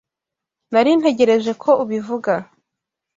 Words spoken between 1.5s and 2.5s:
ko ubivuga.